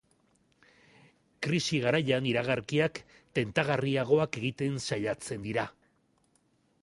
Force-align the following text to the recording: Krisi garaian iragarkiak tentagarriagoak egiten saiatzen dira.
Krisi 1.47 1.81
garaian 1.83 2.29
iragarkiak 2.29 2.97
tentagarriagoak 3.39 4.41
egiten 4.43 4.83
saiatzen 4.87 5.47
dira. 5.49 5.67